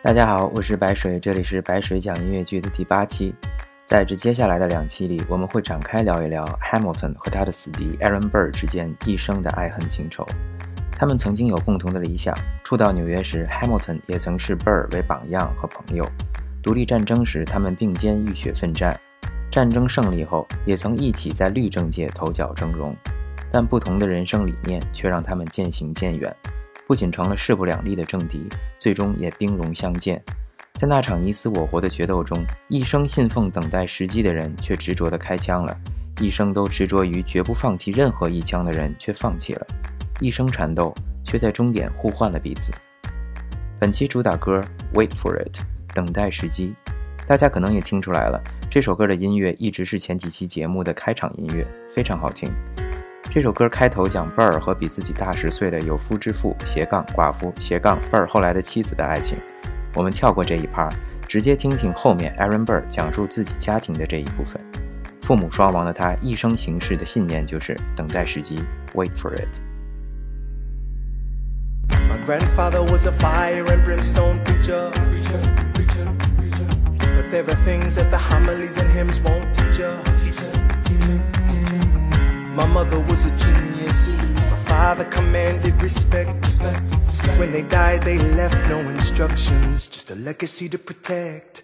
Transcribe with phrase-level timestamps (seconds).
[0.00, 3.34] 大家好，我是白水，这里是白水讲音乐剧的第八期。
[3.84, 10.24] 在这接下来的两期里，我们会展开聊一聊 Hamilton 和他的死敌 Aaron Burr 之间一生的爱恨情仇。
[10.92, 12.32] 他们曾经有共同的理想，
[12.62, 16.08] 初到纽约时，Hamilton 也曾视 Burr 为榜样和朋友。
[16.62, 18.94] 独立战争时，他们并肩浴血奋战；
[19.50, 22.94] 战争胜利后，也曾一起在律政界头角峥嵘。
[23.50, 26.32] 但不同的人生理念却让他们渐行渐远，
[26.88, 28.48] 不仅成了势不两立的政敌，
[28.78, 30.20] 最终也兵戎相见。
[30.72, 35.76] 在那场你死我活的决斗中，一生信奉等待时机的人却执着地开枪了；
[36.18, 39.66] 一生都执着于绝不放弃任何一枪的人却放弃了；
[40.18, 42.72] 一生缠斗，却在终点互换了彼此。
[43.78, 44.64] 本期主打歌
[44.96, 45.58] 《Wait for It》，
[45.94, 46.74] 等待时机。
[47.26, 52.50] 大家可能也听出来了，这首歌的音乐一直是前几期节目的开场音乐，非常好听。
[53.38, 59.38] 这首歌开头讲贝尔和比自己大十岁的有夫之妇斜杠寡妇斜杠贝尔后来的妻子的爱情。
[59.94, 60.88] 我们跳过这一趴，
[61.28, 64.60] 直接听听后面 Aaron Burr 讲述自己家庭的这一部分。
[65.22, 68.60] 父母双亡的他一生行事的信念就是等待时机
[68.94, 69.60] ，Wait for it。
[72.08, 74.90] My grandfather was a fire and brimstone preacher.
[75.12, 75.38] preacher,
[75.74, 76.66] preacher, preacher.
[76.98, 79.92] But there are things that the homilies and hymns won't teach you.
[80.24, 80.77] Teacher, teacher.
[82.58, 84.08] My mother was a genius.
[84.34, 86.44] My father commanded respect.
[87.38, 91.62] When they died, they left no instructions, just a legacy to protect.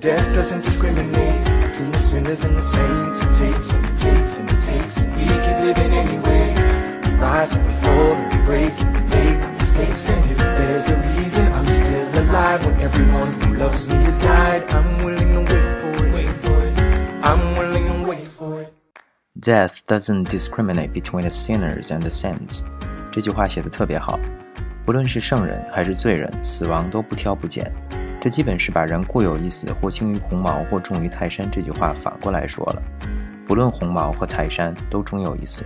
[0.00, 3.20] Death doesn't discriminate between the sinners and the saints.
[3.20, 6.44] It takes and it takes and it takes, and we keep living anyway.
[7.04, 10.08] We rise and we fall and we break and we make mistakes.
[10.08, 14.62] And if there's a reason I'm still alive when everyone who loves me has died,
[14.70, 14.89] I'm
[19.40, 22.60] Death doesn't discriminate between the sinners and the saints。
[23.10, 24.20] 这句话写的特别好，
[24.84, 27.72] 不论是圣人还是罪人，死亡都不挑不拣。
[28.20, 32.82] 这基本是把人固有一死，或轻于鸿毛，或重于泰山这句话反过来说了。
[33.46, 35.64] 不论鸿毛或泰山，都终有一死。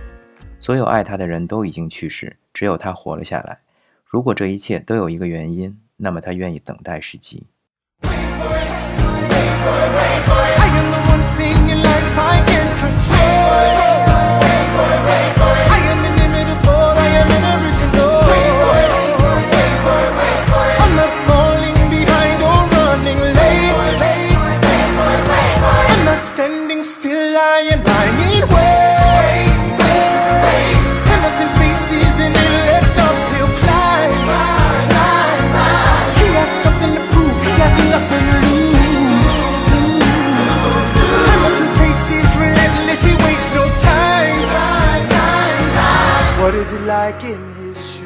[0.57, 3.59] 所有爱他的人都已经去世，只有他活了下来。
[4.05, 7.45] 如果这一切都有一个原因，那么他愿意等待时机。
[47.05, 48.01] Like in his shoes?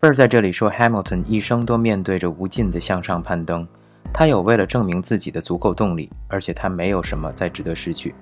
[0.00, 3.68] 贝尔在这里说，Hamilton 一生都面对着无尽的向上攀登，
[4.10, 8.14] 他有为了证明自己的足够动力，而且他没有什么再值得失去。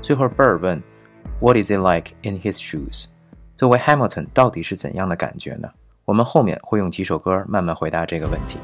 [0.00, 0.82] 最后，贝尔问
[1.38, 3.08] ：“What is it like in his shoes？”
[3.54, 5.68] 作为 Hamilton，到底是怎样的感觉呢？
[6.06, 8.58] 我们后面会用几首歌慢慢回答这个问题。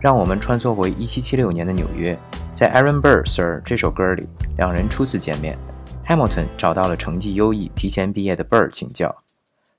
[0.00, 2.16] 让我们穿梭回1776年的纽约，
[2.54, 4.28] 在 Aaron Burr Sir 这首歌里，
[4.58, 5.58] 两人初次见面
[6.06, 9.14] ，Hamilton 找到了成绩优异、提前毕业的 Burr 请教。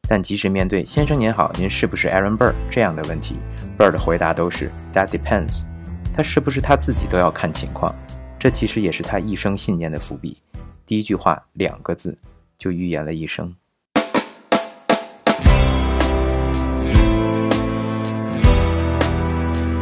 [0.07, 3.37] 但即使面对“先生您好，您是不是 Aaron Burr” 这样的问题
[3.77, 5.63] ，Burr 的回答都是 “That depends”。
[6.13, 7.93] 他是不是他自己都要看情况。
[8.37, 10.37] 这其实也是他一生信念的伏笔。
[10.85, 12.15] 第一句话两个字
[12.57, 13.55] 就预言了一生。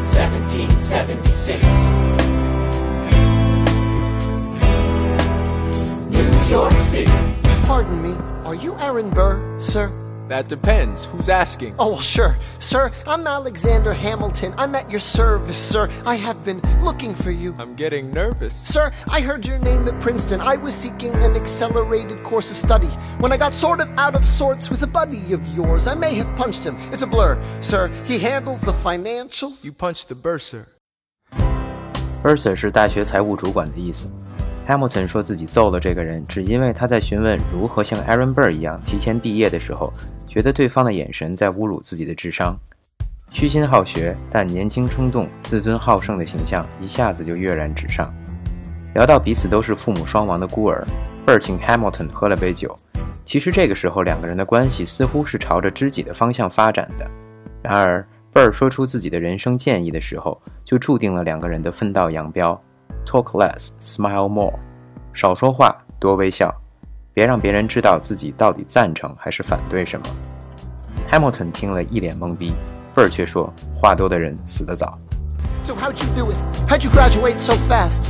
[0.02, 1.73] Seventeen seventy six
[7.73, 9.93] Pardon me, are you Aaron Burr, sir?
[10.29, 11.07] That depends.
[11.07, 11.75] Who's asking?
[11.79, 12.37] Oh, well, sure.
[12.59, 14.53] Sir, I'm Alexander Hamilton.
[14.59, 15.89] I'm at your service, sir.
[16.05, 17.55] I have been looking for you.
[17.59, 18.55] I'm getting nervous.
[18.55, 20.41] Sir, I heard your name at Princeton.
[20.43, 22.89] I was seeking an accelerated course of study.
[23.21, 26.15] When I got sort of out of sorts with a buddy of yours, I may
[26.17, 26.77] have punched him.
[26.93, 27.41] It's a blur.
[27.61, 29.65] Sir, he handles the financials.
[29.65, 30.67] You punched the bursar.
[32.23, 34.11] Bursar 是大学财务主管的意思。
[34.68, 39.92] Hamilton 说自己揍了这个人，只因为他在询问如何像 Aaron Burr 一样提前毕业的时候，
[40.28, 42.58] 觉得对方的眼神在侮辱自己的智商。
[43.30, 48.14] 虚心好学但年轻冲动、自尊好胜的形象一下子就跃然纸上。
[48.94, 50.86] 聊到彼此都是父母双亡的孤儿
[51.26, 52.78] ，Burr 请 Hamilton 喝了杯酒。
[53.26, 57.08] 其实这个时候两个人的关系似乎是朝着知己的方向发展的。
[57.62, 62.62] 然而，Burr 说出自己的人生建议的时候，就注定了两个人的分道扬镳。
[63.05, 64.55] Talk less, smile more，
[65.13, 66.55] 少说话，多微笑，
[67.15, 70.07] 别让别人知道自己到底赞成还是反对什么。
[71.11, 72.53] Hamilton 听了一脸懵逼，
[72.95, 74.99] Bird 却说：“话多的人死得早。”
[75.65, 76.37] So how'd you do it?
[76.69, 78.05] How'd you graduate so fast?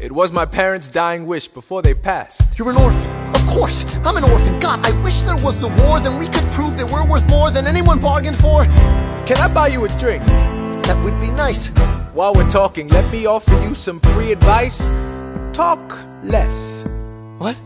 [0.00, 2.56] It was my parents' dying wish before they passed.
[2.56, 3.06] You're an orphan.
[3.34, 4.58] Of course, I'm an orphan.
[4.58, 7.52] God, I wish there was a war, then we could prove that we're worth more
[7.52, 8.64] than anyone bargained for.
[9.24, 10.24] Can I buy you a drink?
[10.82, 11.70] That would be nice.
[12.17, 14.89] While we're talking, let me offer you some free advice.
[15.53, 16.83] Talk less,
[17.37, 17.61] What?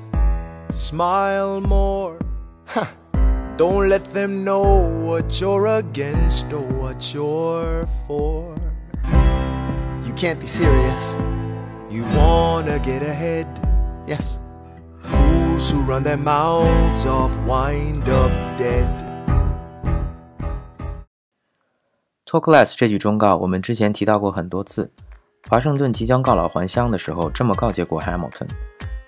[0.72, 2.20] smile more.
[3.56, 8.54] Don't let them know what you're against or what you're for.
[10.06, 11.16] You can't be serious.
[11.90, 13.48] You wanna get ahead.
[14.06, 14.38] Yes.
[15.00, 19.01] Fools who run their mouths off wind up dead.
[22.32, 24.90] Talk less 这句忠告，我们之前提到过很多次。
[25.50, 28.48] 华盛顿即将告老还乡的时候，这么告诫过 Hamilton。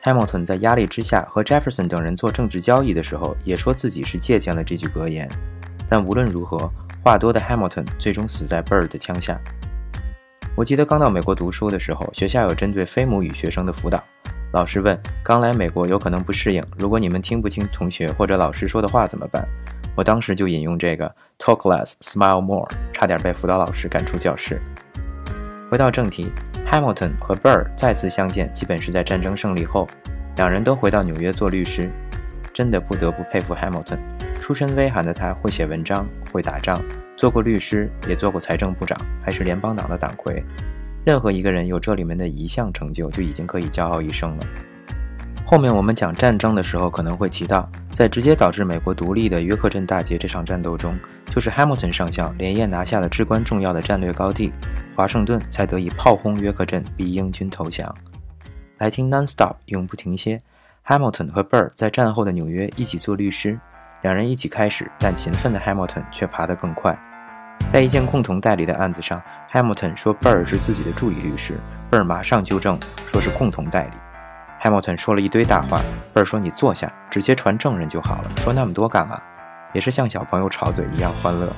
[0.04, 5.31] Hamilton 在压力之下和 Jefferson 等人做政治交易的时候，也说自己是借鉴了这句格言。
[5.88, 6.70] 但无论如何，
[7.02, 9.40] 话多的 Hamilton 最终死在 Bird 的枪下。
[10.54, 14.04] 我记得刚到美国读书的时候，学校有针对非母语学生的辅导。
[14.53, 14.95] 老师问
[15.25, 19.44] ：“刚来美国有可能不适应，如果你们听不清同学或者老师说的话怎么办？”
[19.97, 24.61] 我当时就引用这个 “talk less, smile more”，差点被辅导老师赶出教室。
[25.71, 26.31] 回到正题
[26.67, 29.88] ，Hamilton 和 Burr 再次相见，基本是在战争胜利后，
[30.35, 31.89] 两人都回到纽约做律师。
[32.53, 33.97] 真的不得不佩服 Hamilton，
[34.39, 36.79] 出身微寒的他会写文章，会打仗，
[37.17, 38.95] 做过律师，也做过财政部长，
[39.25, 40.45] 还是联邦党的党魁。
[41.05, 44.45] 任何一个人有这里面的一项成就，就已经可以骄傲一生了。
[45.45, 50.97] 后面我们讲战争的时候可能会提到，在直接导致美国独立的约克镇大捷这场战斗中，
[51.29, 54.51] 就是 Hamilton 上校连夜拿下了至关重要的战略高地，
[54.95, 57.94] 华盛顿才得以炮轰约克镇，逼英军投降。
[58.77, 60.38] 来听 Non-stop 永不停歇。
[60.85, 63.59] Hamilton 和 Burr 在战后的纽约一起做律师，
[64.01, 66.97] 两人一起开始，但勤奋的 Hamilton 却爬得更快。
[67.74, 69.20] 在一件共同代理的案子上
[69.52, 71.60] ，Hamilton 说 Burr 是自己的助理律师
[71.90, 73.94] ，Burr 马上纠正说是共同代理。
[74.62, 75.81] Hamilton 说了一堆大话
[76.14, 79.20] ，Burr 说你坐下，直接传证人就好了，说那么多干嘛？
[79.74, 81.52] 也是像小朋友吵嘴一样欢乐。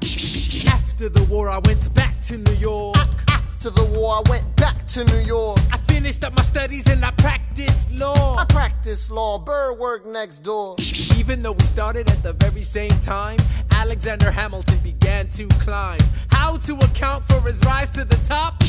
[0.00, 2.96] After the war, I went back to New York.
[3.26, 5.58] After the war, I went back to New York.
[5.70, 8.38] I finished up my studies and I practiced law.
[8.38, 9.38] I practiced law.
[9.38, 10.76] Burr worked next door.
[11.18, 13.38] Even though we started at the very same time,
[13.70, 16.00] Alexander Hamilton began to climb.
[16.28, 18.62] How to account for his rise to the top?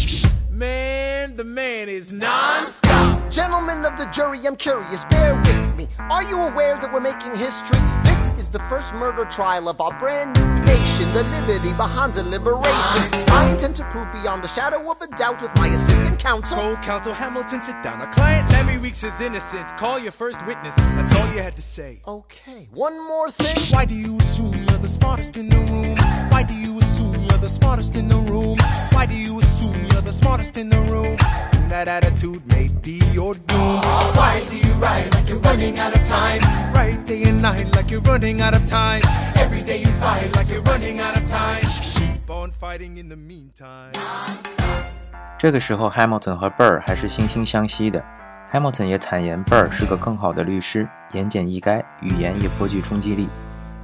[0.49, 3.31] Man, the man is non-stop.
[3.31, 5.87] Gentlemen of the jury, I'm curious, bear with me.
[5.97, 7.79] Are you aware that we're making history?
[8.37, 13.03] Is the first murder trial of our brand new nation, the liberty behind deliberation.
[13.29, 16.57] I intend to prove beyond the shadow of a doubt with my assistant counsel.
[16.57, 18.01] Told Counsel Hamilton, sit down.
[18.01, 19.67] A client Larry Weeks is innocent.
[19.77, 20.75] Call your first witness.
[20.75, 22.01] That's all you had to say.
[22.07, 23.57] Okay, one more thing.
[23.69, 25.97] Why do you assume you're the smartest in the room?
[26.29, 26.79] Why do you
[27.42, 28.58] the smartest in the room?
[28.92, 31.16] Why do you assume you're the smartest in the room?
[31.46, 33.80] Assume that attitude may be your doom.
[34.14, 36.40] Why do you write like you're running out of time?
[36.74, 39.02] Write day and night like you're running out of time.
[39.36, 41.64] Every day you fight like you're running out of time.
[41.94, 43.92] Keep on fighting in the meantime.
[45.38, 48.04] 这个时候，Hamilton 和 Burr 还是惺惺相惜的。
[48.52, 53.28] Hamilton 也坦言 Burr 是个更好的律师，言简意赅，语言也颇具冲击力。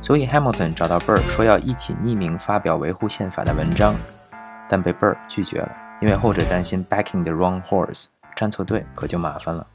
[0.00, 3.97] 所以 Hamilton 找到 Burr 说要一起匿名发表维护宪法的文章，
[4.68, 8.06] 但被 Burr 拒绝了，因为后者担心 backing the wrong horse，
[8.37, 9.66] 站错队可就麻烦了。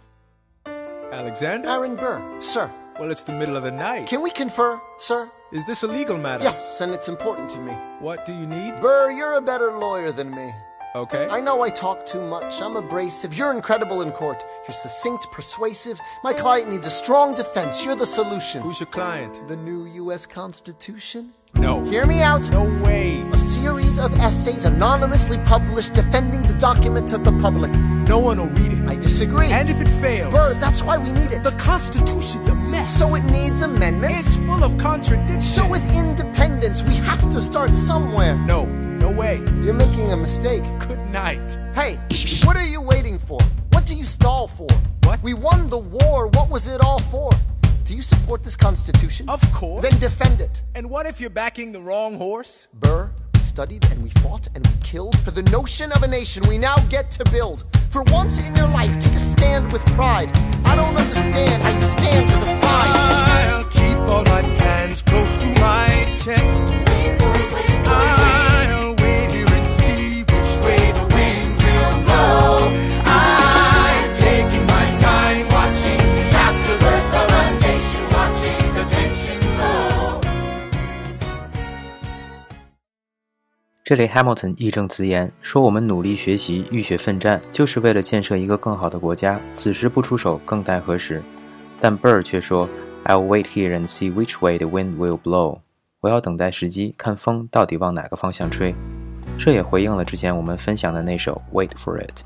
[1.11, 1.67] Alexander?
[1.67, 2.69] Aaron Burr, sir.
[2.99, 4.07] Well, it's the middle of the night.
[4.07, 5.29] Can we confer, sir?
[5.51, 6.43] Is this a legal matter?
[6.43, 7.73] Yes, and it's important to me.
[8.01, 8.79] What do you need?
[8.81, 10.51] Burr, you're a better lawyer than me.
[10.96, 11.26] Okay.
[11.28, 12.62] I know I talk too much.
[12.62, 13.36] I'm abrasive.
[13.36, 14.44] You're incredible in court.
[14.64, 15.98] You're succinct, persuasive.
[16.22, 17.84] My client needs a strong defense.
[17.84, 18.62] You're the solution.
[18.62, 19.48] Who's your client?
[19.48, 20.24] The new U.S.
[20.24, 21.32] Constitution?
[21.54, 21.82] No.
[21.82, 22.48] Hear me out.
[22.52, 23.22] No way.
[23.32, 27.72] A series of essays anonymously published defending the document to the public.
[28.06, 28.88] No one will read it.
[28.88, 29.48] I disagree.
[29.48, 31.42] And if it fails, Burr, that's why we need it.
[31.42, 32.96] the Constitution's a mess.
[33.00, 34.36] So it needs amendments.
[34.36, 35.52] it's full of contradictions.
[35.52, 36.84] So is independence.
[36.84, 38.36] We have to start somewhere.
[38.46, 38.83] no
[39.16, 39.36] way.
[39.62, 40.62] You're making a mistake.
[40.80, 41.58] Good night.
[41.74, 41.98] Hey,
[42.44, 43.40] what are you waiting for?
[43.70, 44.68] What do you stall for?
[45.04, 45.22] What?
[45.22, 46.28] We won the war.
[46.28, 47.30] What was it all for?
[47.84, 49.28] Do you support this Constitution?
[49.28, 49.82] Of course.
[49.82, 50.62] Then defend it.
[50.74, 52.66] And what if you're backing the wrong horse?
[52.72, 56.42] Burr, we studied and we fought and we killed for the notion of a nation
[56.48, 57.64] we now get to build.
[57.90, 60.30] For once in your life, take a stand with pride.
[60.64, 63.50] I don't understand how you stand to the side.
[63.50, 66.93] I'll keep all my plans close to my chest.
[83.84, 89.38] 这里 Hamilton 义正辞严说：“我们努力学习，浴血奋战，就是为了建设一个更好的国家。
[89.52, 91.22] 此时不出手，更待何时？”
[91.78, 92.66] 但 Burr 却说
[93.04, 95.58] ：“I'll wait here and see which way the wind will blow。”
[96.00, 98.74] 我要等待时机，看风到底往哪个方向吹。
[99.38, 102.20] 这也回应了之前我们分享的那首《Wait for It》。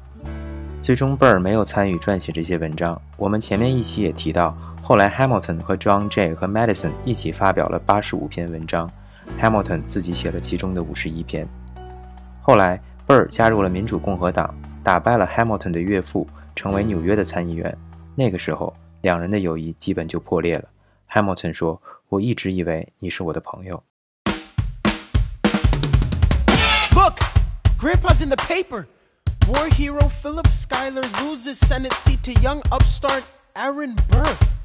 [0.81, 3.03] 最终，Burr 没有参与撰写这些文章。
[3.17, 8.88] 我们前面一期也提到，后来 Hamilton 和 John Jay 和 Madison 一起发表了八十五篇文章。
[9.40, 11.49] Hamilton 自己写了其中的五十一篇。
[12.40, 17.76] 后来，Burr 加入了民主共和党，打败了 Hamilton 的岳父，成为纽约的参议员。
[18.14, 20.68] 那个时候，两人的友谊基本就破裂了。
[21.11, 21.80] Hamilton 说
[22.11, 23.82] ：“我一直以为你是我的朋友。”
[26.94, 27.20] Look,
[27.78, 28.87] Grandpa's in the paper.
[29.47, 33.23] War hero Philip Schuyler loses Senate seat to young upstart
[33.54, 34.58] Aaron Burr.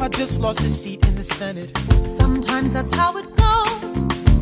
[0.00, 1.76] Grandpa just lost his seat in the Senate.
[2.06, 3.96] Sometimes that's how it goes.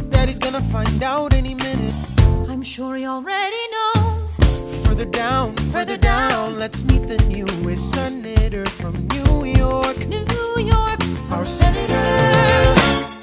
[0.09, 1.93] Daddy's gonna find out any minute.
[2.49, 4.37] I'm sure he already knows.
[4.87, 9.99] Further down, further down, let's meet the newest senator from New York.
[10.07, 11.01] New York,
[11.33, 12.07] our senator.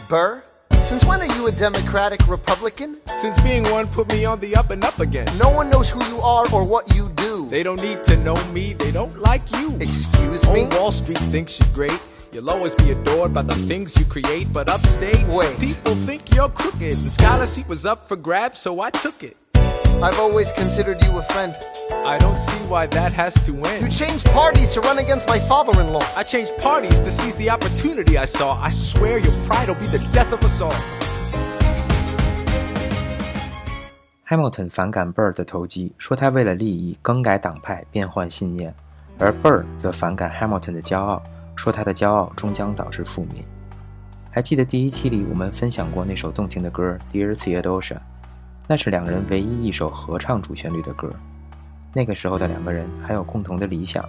[0.10, 0.44] Burr,
[0.82, 2.98] since when are you a Democratic Republican?
[3.16, 5.30] Since being one put me on the up and up again.
[5.38, 7.48] No one knows who you are or what you do.
[7.48, 9.78] They don't need to know me, they don't like you.
[9.80, 10.64] Excuse me?
[10.64, 12.02] Old Wall Street thinks you're great.
[12.33, 15.59] You'll always be adored by the things you create, but upstate, Wait.
[15.59, 16.97] people think you're crooked.
[16.97, 19.37] The scholar seat was up for grabs, so I took it.
[20.03, 21.55] I've always considered you a friend.
[22.07, 23.93] I don't see why that has to You end.
[23.93, 26.05] changed parties to run against my father in law.
[26.17, 28.59] I changed parties to seize the opportunity I saw.
[28.63, 30.73] I swear your pride will be the death of us all.
[34.27, 38.73] Hamilton 反感 Burr 的投机，说他为了利益更改党派、变换信念；
[39.19, 41.21] 而 Burr 则反感 Hamilton 的骄傲，
[41.56, 43.44] 说他的骄傲终将导致覆灭。
[44.32, 47.94] 还记得第一期里我们分享过那首动听的歌《Dear Theodosia》，
[48.68, 51.10] 那是两人唯一一首合唱主旋律的歌。
[51.94, 54.04] 那个时候的两个人还有共同的理想，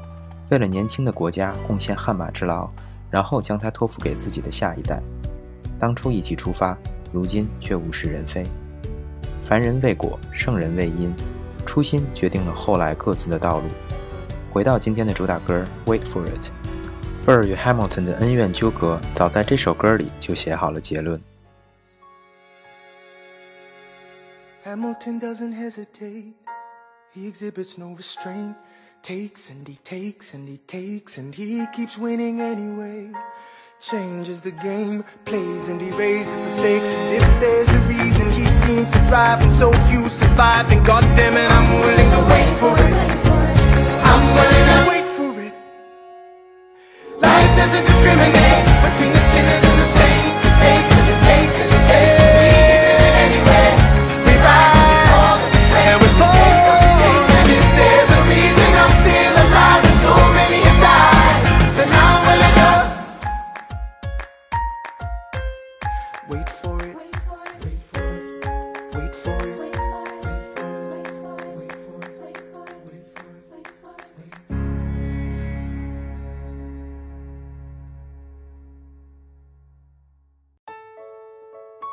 [0.49, 2.69] 为了年轻的国家贡献汗马之劳，
[3.09, 5.01] 然后将它托付给自己的下一代。
[5.79, 6.77] 当初一起出发，
[7.13, 8.45] 如今却物是人非。
[9.41, 11.15] 凡人未果，圣人未因，
[11.65, 13.69] 初心决定了后来各自的道路。
[14.53, 16.47] 回到今天的主打歌《Wait for It》
[17.26, 21.20] ，Burr 与 Hamilton 的恩怨纠葛，早在这首歌里就写好了结论。
[24.66, 26.34] Hamilton doesn't hesitate.
[27.14, 28.56] He exhibits no restraint.
[29.04, 33.12] Takes and he takes and he takes and he keeps winning anyway.
[33.82, 36.96] Changes the game, plays and he raises the stakes.
[37.00, 41.36] And if there's a reason he seems to thrive and so few survive, then goddamn
[41.36, 43.15] it, I'm willing to wait for it.
[47.67, 50.39] Doesn't discriminate between the sinners and the saints.
[50.63, 51.11] And and
[51.63, 53.69] and we did it anyway.
[54.27, 55.39] We rise
[55.83, 56.79] and we fall.
[57.39, 61.43] And if there's a reason I'm still alive and so many have died,
[61.77, 62.73] then I'm willing to
[66.31, 66.49] wait for it.
[66.49, 66.76] Wait for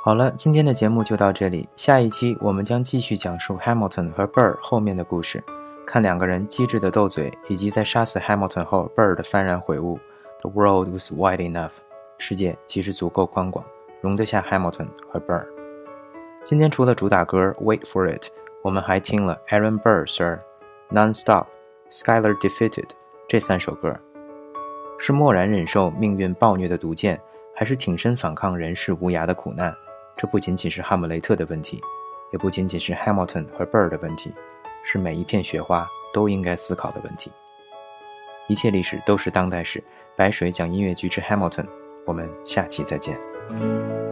[0.05, 1.65] 好了，今天的节目就到这里。
[1.77, 5.41] 下一期我们将继续讲述 Hamilton 和 Burr 后面的故事，
[5.87, 9.97] 看两个人机智的斗嘴，以及在杀死 Hamilton 后 Burr 的幡然悔悟。
[10.41, 11.71] The world was wide enough，
[12.17, 13.63] 世界其实足够宽广，
[14.01, 15.45] 容得下 Hamilton 和 Burr。
[16.43, 18.25] 今天除了主打歌《Wait for It》，
[18.61, 20.41] 我们还听了 Aaron Burr Sir、
[20.91, 21.45] Nonstop、
[21.89, 22.89] Skyler Defeated
[23.29, 23.97] 这三首歌。
[24.99, 27.21] 是默然忍受命运暴虐的毒箭，
[27.55, 29.73] 还是挺身反抗人世无涯的苦难？
[30.15, 31.81] 这不仅仅是哈姆雷特的问题，
[32.31, 34.33] 也不仅仅是 Hamilton 和 Bird 的问题，
[34.83, 37.31] 是每一片雪花都应该思考的问题。
[38.47, 39.83] 一切历史都是当代史，
[40.15, 41.65] 白水讲音乐剧之 Hamilton，
[42.05, 44.02] 我们下期再见。